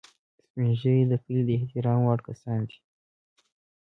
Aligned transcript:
سپین 0.43 0.67
ږیری 0.79 1.03
د 1.11 1.13
کلي 1.23 1.41
د 1.45 1.49
احترام 1.57 1.99
وړ 2.03 2.19
کسان 2.27 2.59
دي 2.69 2.77